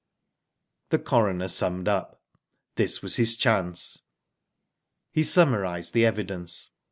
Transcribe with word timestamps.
The 0.89 0.97
coroner 0.97 1.47
summed 1.47 1.87
up. 1.87 2.23
This 2.73 3.03
was 3.03 3.17
hrs 3.17 3.37
chance. 3.37 4.01
He 5.11 5.23
summarised 5.23 5.93
the 5.93 6.07
evidence. 6.07 6.69